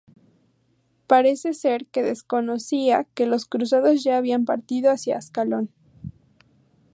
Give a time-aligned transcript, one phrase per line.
[1.05, 5.69] Parece ser que desconocía que los Cruzados ya habían partido hacia Ascalón.